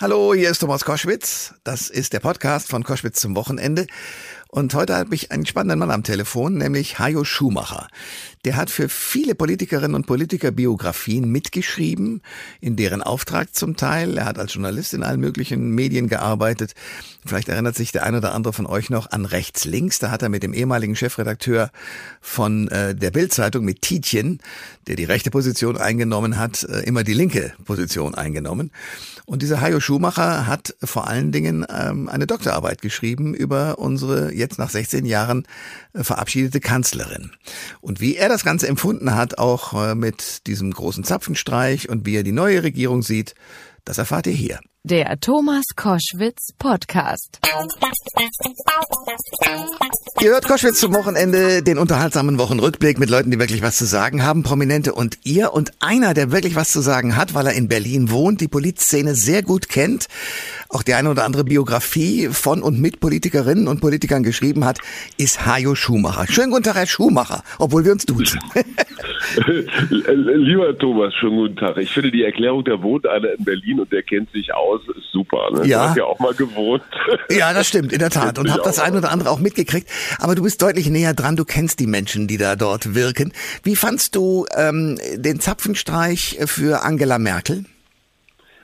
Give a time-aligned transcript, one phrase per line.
[0.00, 1.54] Hallo, hier ist Thomas Koschwitz.
[1.64, 3.88] Das ist der Podcast von Koschwitz zum Wochenende.
[4.50, 7.88] Und heute habe ich einen spannenden Mann am Telefon, nämlich Hajo Schumacher.
[8.46, 12.22] Der hat für viele Politikerinnen und Politiker Biografien mitgeschrieben,
[12.60, 14.16] in deren Auftrag zum Teil.
[14.16, 16.74] Er hat als Journalist in allen möglichen Medien gearbeitet.
[17.26, 19.98] Vielleicht erinnert sich der ein oder andere von euch noch an Rechts Links.
[19.98, 21.70] Da hat er mit dem ehemaligen Chefredakteur
[22.22, 24.40] von äh, der Bildzeitung mit Tietjen,
[24.86, 28.70] der die rechte Position eingenommen hat, äh, immer die linke Position eingenommen.
[29.26, 34.58] Und dieser Hajo Schumacher hat vor allen Dingen ähm, eine Doktorarbeit geschrieben über unsere jetzt
[34.58, 35.46] nach 16 Jahren
[35.92, 37.32] äh, verabschiedete Kanzlerin.
[37.80, 42.16] Und wie er das Ganze empfunden hat, auch äh, mit diesem großen Zapfenstreich und wie
[42.16, 43.34] er die neue Regierung sieht,
[43.84, 44.60] das erfahrt ihr hier.
[44.90, 47.38] Der Thomas Koschwitz Podcast.
[50.22, 54.24] Ihr hört Koschwitz zum Wochenende, den unterhaltsamen Wochenrückblick mit Leuten, die wirklich was zu sagen
[54.24, 55.52] haben, Prominente und ihr.
[55.52, 59.14] Und einer, der wirklich was zu sagen hat, weil er in Berlin wohnt, die Polizszene
[59.14, 60.06] sehr gut kennt,
[60.70, 64.78] auch die eine oder andere Biografie von und mit Politikerinnen und Politikern geschrieben hat,
[65.18, 66.26] ist Hajo Schumacher.
[66.32, 68.40] Schönen guten Tag, Herr Schumacher, obwohl wir uns duzen.
[69.90, 71.76] Lieber Thomas, schönen guten Tag.
[71.78, 75.10] Ich finde die Erklärung, der wohnt einer in Berlin und der kennt sich aus, ist
[75.12, 75.50] super.
[75.52, 75.66] Ne?
[75.66, 75.82] Ja.
[75.82, 76.82] Du hast ja auch mal gewohnt.
[77.30, 78.38] Ja, das stimmt, in der Tat.
[78.38, 79.88] Und habe das ein oder andere auch mitgekriegt.
[80.18, 83.32] Aber du bist deutlich näher dran, du kennst die Menschen, die da dort wirken.
[83.62, 87.64] Wie fandst du ähm, den Zapfenstreich für Angela Merkel?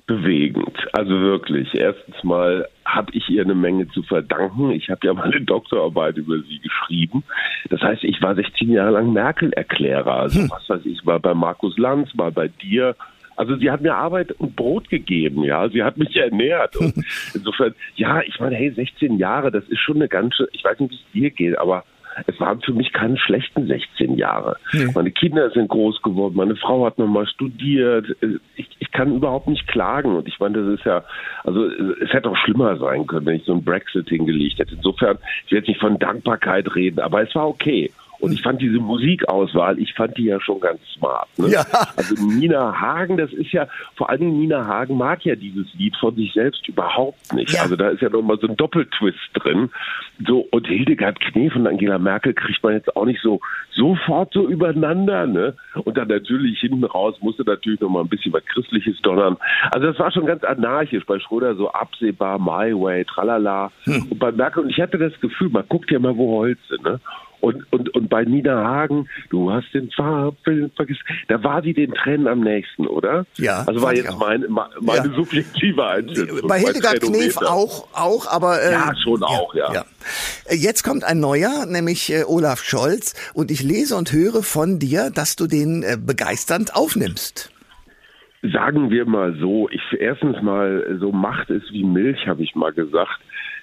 [0.07, 1.75] Bewegend, also wirklich.
[1.75, 4.71] Erstens mal habe ich ihr eine Menge zu verdanken.
[4.73, 7.25] Ich habe ja meine Doktorarbeit über sie geschrieben.
[7.71, 10.13] Das heißt, ich war 16 Jahre lang Merkel-Erklärer.
[10.13, 10.51] Also hm.
[10.51, 12.95] was weiß ich, war bei Markus Lanz, mal bei dir.
[13.37, 15.69] Also sie hat mir Arbeit und Brot gegeben, ja.
[15.71, 16.77] Sie hat mich ernährt.
[16.77, 16.95] Und
[17.35, 20.91] insofern, ja, ich meine, hey, 16 Jahre, das ist schon eine ganze, ich weiß nicht,
[20.91, 21.85] wie es dir geht, aber
[22.27, 24.57] es waren für mich keine schlechten 16 Jahre.
[24.73, 24.89] Nee.
[24.95, 28.07] Meine Kinder sind groß geworden, meine Frau hat nochmal studiert.
[28.57, 30.17] Ich, ich kann überhaupt nicht klagen.
[30.17, 31.05] Und ich meine, das ist ja,
[31.45, 34.75] also es hätte auch schlimmer sein können, wenn ich so einen Brexit hingelegt hätte.
[34.75, 37.91] Insofern, ich werde nicht von Dankbarkeit reden, aber es war okay.
[38.25, 41.29] Und ich fand diese Musikauswahl, ich fand die ja schon ganz smart.
[41.37, 41.49] Ne?
[41.49, 41.65] Ja.
[41.97, 45.95] Also Nina Hagen, das ist ja, vor allen Dingen Nina Hagen mag ja dieses Lied
[45.97, 47.53] von sich selbst überhaupt nicht.
[47.53, 47.63] Ja.
[47.63, 49.71] Also da ist ja nochmal so ein Doppeltwist drin.
[50.27, 53.41] So, und Hildegard Knef und Angela Merkel kriegt man jetzt auch nicht so
[53.73, 55.55] sofort so übereinander, ne?
[55.85, 59.37] Und dann natürlich hinten raus musste natürlich nochmal ein bisschen was Christliches donnern.
[59.73, 61.05] Also das war schon ganz anarchisch.
[61.05, 63.71] Bei Schröder so absehbar, My Way, tralala.
[63.85, 64.07] Hm.
[64.11, 67.01] Und bei Merkel, und ich hatte das Gefühl, man guckt ja mal, wo Holze, ne?
[67.45, 71.93] Und, und, und bei Nina Hagen, du hast den Farbfilm vergessen, da war sie den
[71.93, 73.27] Tränen am nächsten, oder?
[73.37, 73.65] Ja.
[73.67, 75.15] Also war jetzt meine, meine ja.
[75.15, 76.49] subjektive Einschätzung.
[76.49, 78.63] Bei Hildegard Knef auch, auch, aber.
[78.63, 79.75] Äh, ja, schon ja, auch, ja.
[79.75, 79.85] ja.
[80.47, 83.15] Äh, jetzt kommt ein neuer, nämlich äh, Olaf Scholz.
[83.35, 87.53] Und ich lese und höre von dir, dass du den äh, begeisternd aufnimmst.
[88.41, 92.73] Sagen wir mal so, ich erstens mal, so Macht ist wie Milch, habe ich mal
[92.73, 93.21] gesagt.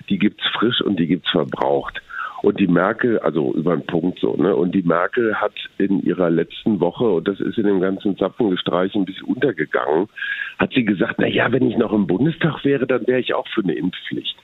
[0.07, 1.99] Die gibt's frisch und die gibt's verbraucht.
[2.41, 4.55] Und die Merkel, also über den Punkt so, ne?
[4.55, 8.95] Und die Merkel hat in ihrer letzten Woche, und das ist in dem ganzen Zapfengestreich
[8.95, 10.09] ein bisschen untergegangen,
[10.57, 13.47] hat sie gesagt, na ja, wenn ich noch im Bundestag wäre, dann wäre ich auch
[13.49, 14.35] für eine Impfpflicht.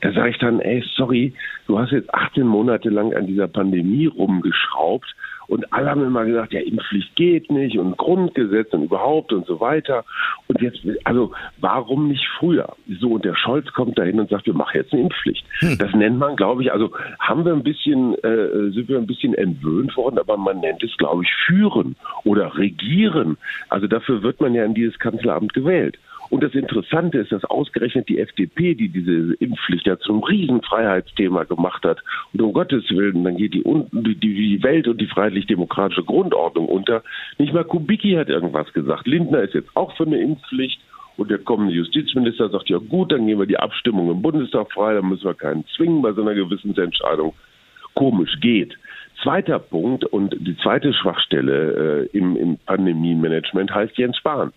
[0.00, 1.34] Da sage ich dann, ey, sorry,
[1.66, 5.14] du hast jetzt 18 Monate lang an dieser Pandemie rumgeschraubt
[5.46, 9.60] und alle haben immer gesagt, ja, Impfpflicht geht nicht und Grundgesetz und überhaupt und so
[9.60, 10.04] weiter.
[10.48, 12.74] Und jetzt, also warum nicht früher?
[13.00, 15.44] So, und der Scholz kommt dahin und sagt, wir machen jetzt eine Impfpflicht.
[15.60, 15.78] Hm.
[15.78, 19.34] Das nennt man, glaube ich, also haben wir ein bisschen, äh, sind wir ein bisschen
[19.34, 23.36] entwöhnt worden, aber man nennt es, glaube ich, führen oder regieren.
[23.68, 25.98] Also dafür wird man ja in dieses Kanzleramt gewählt.
[26.30, 31.84] Und das Interessante ist, dass ausgerechnet die FDP, die diese Impfpflicht ja zum Riesenfreiheitsthema gemacht
[31.84, 32.02] hat,
[32.32, 37.02] und um Gottes Willen, dann geht die, die, die Welt und die freiheitlich-demokratische Grundordnung unter.
[37.38, 39.06] Nicht mal Kubicki hat irgendwas gesagt.
[39.06, 40.80] Lindner ist jetzt auch für eine Impfpflicht.
[41.16, 44.94] Und der kommende Justizminister sagt, ja gut, dann gehen wir die Abstimmung im Bundestag frei,
[44.94, 47.34] dann müssen wir keinen zwingen bei so einer Gewissensentscheidung.
[47.94, 48.76] Komisch, geht.
[49.22, 54.52] Zweiter Punkt und die zweite Schwachstelle äh, im, im Pandemie-Management heißt Jens Spahn.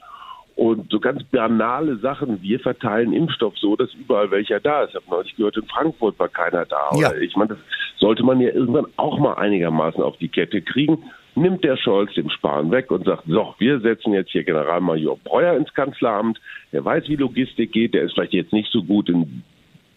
[0.57, 4.89] Und so ganz banale Sachen, wir verteilen Impfstoff so, dass überall welcher da ist.
[4.89, 6.89] Ich habe neulich gehört, in Frankfurt war keiner da.
[6.95, 7.13] Ja.
[7.13, 7.59] Ich meine, das
[7.97, 11.03] sollte man ja irgendwann auch mal einigermaßen auf die Kette kriegen.
[11.35, 15.55] Nimmt der Scholz den Spahn weg und sagt, so, wir setzen jetzt hier Generalmajor Breuer
[15.55, 16.41] ins Kanzleramt.
[16.71, 17.93] Der weiß, wie Logistik geht.
[17.93, 19.43] Der ist vielleicht jetzt nicht so gut in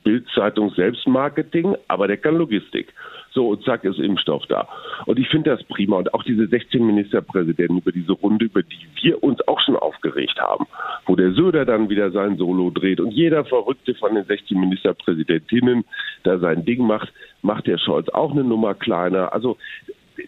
[0.05, 2.93] Bildzeitung Selbstmarketing, aber der kann Logistik.
[3.33, 4.69] So, und zack, ist Impfstoff da.
[5.07, 5.97] Und ich finde das prima.
[5.97, 10.41] Und auch diese 16 Ministerpräsidenten über diese Runde, über die wir uns auch schon aufgeregt
[10.41, 10.67] haben,
[11.07, 15.85] wo der Söder dann wieder sein Solo dreht und jeder Verrückte von den 16 Ministerpräsidentinnen
[16.25, 17.13] da sein Ding macht,
[17.43, 19.33] macht der Scholz auch eine Nummer kleiner.
[19.33, 19.57] Also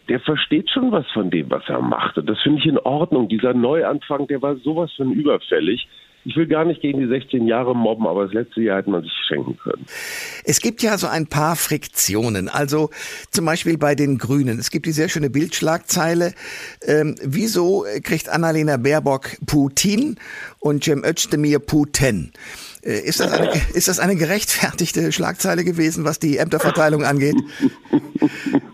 [0.08, 2.18] der versteht schon was von dem, was er macht.
[2.18, 3.28] Und das finde ich in Ordnung.
[3.28, 5.88] Dieser Neuanfang, der war sowas von überfällig.
[6.24, 9.02] Ich will gar nicht gegen die 16 Jahre mobben, aber das letzte Jahr hätte man
[9.02, 9.84] sich schenken können.
[10.44, 12.48] Es gibt ja so ein paar Friktionen.
[12.48, 12.90] Also
[13.30, 14.58] zum Beispiel bei den Grünen.
[14.58, 16.32] Es gibt die sehr schöne Bildschlagzeile.
[16.86, 20.16] Ähm, wieso kriegt Annalena Baerbock Putin
[20.60, 22.32] und Cem Özdemir Putin?
[22.84, 27.36] Äh, ist das, eine, ist das eine gerechtfertigte Schlagzeile gewesen, was die Ämterverteilung angeht?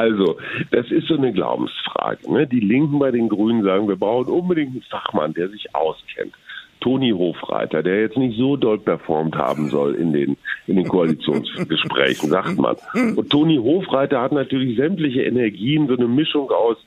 [0.00, 0.38] Also,
[0.70, 2.32] das ist so eine Glaubensfrage.
[2.32, 2.46] Ne?
[2.46, 6.32] Die Linken bei den Grünen sagen, wir brauchen unbedingt einen Fachmann, der sich auskennt.
[6.80, 12.30] Toni Hofreiter, der jetzt nicht so doll performt haben soll in den, in den Koalitionsgesprächen,
[12.36, 12.76] sagt man.
[13.14, 16.78] Und Toni Hofreiter hat natürlich sämtliche Energien, so eine Mischung aus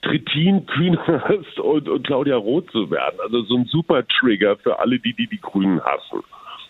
[0.00, 3.18] Trittin, Kühners und, und Claudia Roth zu werden.
[3.22, 6.22] Also so ein super Trigger für alle, die die, die Grünen hassen.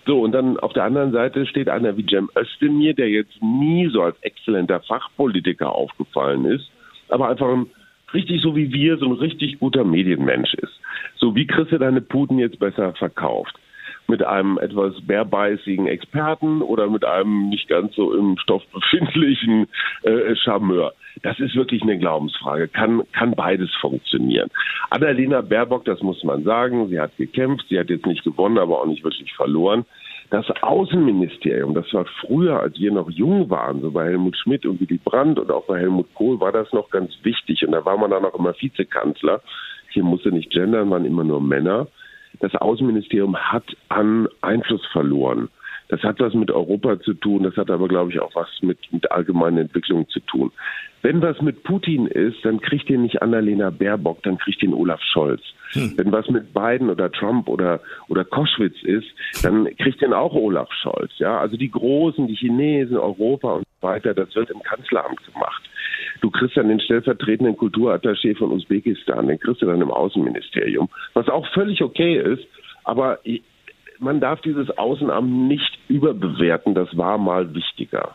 [0.06, 3.88] So, und dann auf der anderen Seite steht einer wie Cem Özdemir, der jetzt nie
[3.88, 6.70] so als exzellenter Fachpolitiker aufgefallen ist,
[7.08, 7.66] aber einfach ein
[8.14, 10.80] richtig so wie wir, so ein richtig guter Medienmensch ist.
[11.16, 13.54] So, wie kriegst du deine Puten jetzt besser verkauft?
[14.08, 19.68] Mit einem etwas bärbeißigen Experten oder mit einem nicht ganz so im Stoff befindlichen
[20.02, 20.92] äh, Charmeur?
[21.22, 22.68] Das ist wirklich eine Glaubensfrage.
[22.68, 24.50] Kann, kann beides funktionieren.
[24.90, 28.80] Annalena Baerbock, das muss man sagen, sie hat gekämpft, sie hat jetzt nicht gewonnen, aber
[28.80, 29.84] auch nicht wirklich verloren.
[30.30, 34.80] Das Außenministerium, das war früher, als wir noch jung waren, so bei Helmut Schmidt und
[34.80, 37.64] Willy Brandt und auch bei Helmut Kohl, war das noch ganz wichtig.
[37.64, 39.40] Und da war man dann auch immer Vizekanzler.
[39.90, 41.86] Hier musste nicht gendern, waren immer nur Männer.
[42.40, 45.48] Das Außenministerium hat an Einfluss verloren.
[45.88, 48.78] Das hat was mit Europa zu tun, das hat aber, glaube ich, auch was mit,
[48.92, 50.50] mit allgemeinen Entwicklungen zu tun.
[51.02, 55.00] Wenn was mit Putin ist, dann kriegt ihn nicht Annalena Baerbock, dann kriegt ihn Olaf
[55.02, 55.40] Scholz.
[55.72, 55.92] Hm.
[55.96, 59.06] Wenn was mit Biden oder Trump oder, oder Koschwitz ist,
[59.42, 61.12] dann kriegt ihn auch Olaf Scholz.
[61.18, 65.62] Ja, also die Großen, die Chinesen, Europa und so weiter, das wird im Kanzleramt gemacht.
[66.20, 71.28] Du kriegst dann den stellvertretenden Kulturattaché von Usbekistan, den kriegst du dann im Außenministerium, was
[71.28, 72.46] auch völlig okay ist,
[72.84, 73.18] aber
[73.98, 78.14] man darf dieses Außenamt nicht überbewerten, das war mal wichtiger.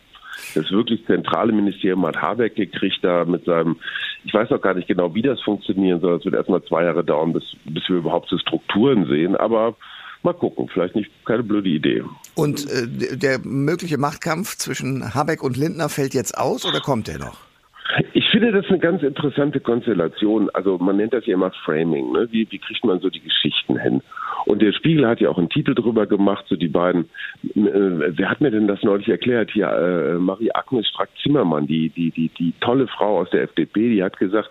[0.56, 3.77] Das wirklich zentrale Ministerium hat Habeck gekriegt da mit seinem,
[4.24, 6.18] ich weiß noch gar nicht genau, wie das funktionieren soll.
[6.18, 9.75] Es wird erstmal zwei Jahre dauern, bis, bis wir überhaupt so Strukturen sehen, aber
[10.24, 12.04] mal gucken, vielleicht nicht keine blöde Idee.
[12.36, 17.19] Und äh, der mögliche Machtkampf zwischen Habeck und Lindner fällt jetzt aus oder kommt er
[17.19, 17.50] noch?
[18.41, 20.49] Ich finde das eine ganz interessante Konstellation.
[20.55, 22.11] Also man nennt das ja immer Framing.
[22.11, 22.27] Ne?
[22.31, 24.01] Wie, wie kriegt man so die Geschichten hin?
[24.45, 27.03] Und der Spiegel hat ja auch einen Titel drüber gemacht, so die beiden.
[27.43, 29.51] Äh, wer hat mir denn das neulich erklärt?
[29.51, 34.17] Hier, äh, Marie-Agnes Strack-Zimmermann, die, die, die, die tolle Frau aus der FDP, die hat
[34.17, 34.49] gesagt,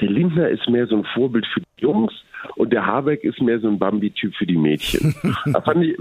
[0.00, 2.14] der Lindner ist mehr so ein Vorbild für die Jungs
[2.56, 5.14] und der Habeck ist mehr so ein Bambi-Typ für die Mädchen.
[5.52, 5.98] da fand ich,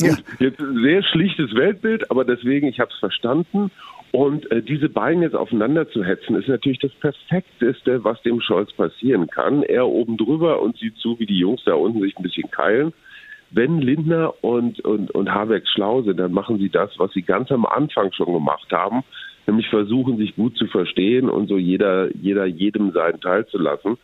[0.00, 0.16] ja.
[0.40, 3.70] jetzt ein sehr schlichtes Weltbild, aber deswegen, ich habe es verstanden.
[4.14, 8.72] Und äh, diese beiden jetzt aufeinander zu hetzen, ist natürlich das Perfekteste, was dem Scholz
[8.72, 9.64] passieren kann.
[9.64, 12.92] Er oben drüber und sieht zu, wie die Jungs da unten sich ein bisschen keilen.
[13.50, 17.50] Wenn Lindner und, und, und Habeck schlau sind, dann machen sie das, was sie ganz
[17.50, 19.02] am Anfang schon gemacht haben,
[19.48, 23.98] nämlich versuchen, sich gut zu verstehen und so jeder, jeder jedem seinen Teil zu lassen.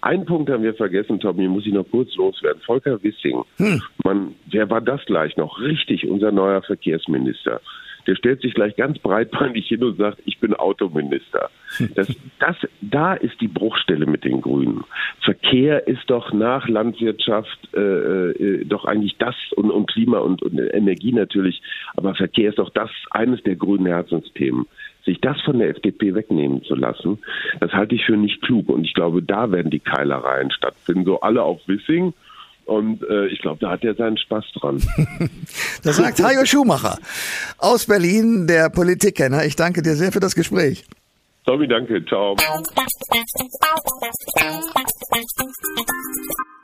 [0.00, 2.62] Einen Punkt haben wir vergessen, Tommy, muss ich noch kurz loswerden.
[2.64, 3.82] Volker Wissing, hm.
[4.04, 5.58] man, wer war das gleich noch?
[5.58, 7.60] Richtig, unser neuer Verkehrsminister
[8.06, 11.50] der stellt sich gleich ganz breitbeinig hin und sagt, ich bin Autominister.
[11.94, 12.08] Das,
[12.38, 14.84] das, da ist die Bruchstelle mit den Grünen.
[15.20, 20.58] Verkehr ist doch nach Landwirtschaft äh, äh, doch eigentlich das und, und Klima und, und
[20.58, 21.62] Energie natürlich,
[21.96, 24.66] aber Verkehr ist doch das eines der grünen Herzensthemen
[25.06, 27.20] sich das von der FDP wegnehmen zu lassen,
[27.60, 28.68] das halte ich für nicht klug.
[28.68, 31.04] Und ich glaube, da werden die Keilereien stattfinden.
[31.04, 32.12] So alle auf Wissing
[32.66, 34.76] und äh, ich glaube, da hat er seinen Spaß dran.
[35.82, 36.98] das sagt Hajo Schumacher
[37.58, 39.44] aus Berlin, der Politikkenner.
[39.44, 40.84] Ich danke dir sehr für das Gespräch.
[41.46, 42.04] Tommy, danke.
[42.04, 42.36] Ciao.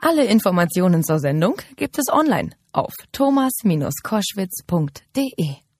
[0.01, 5.72] Alle Informationen zur Sendung gibt es online auf thomas-koschwitz.de.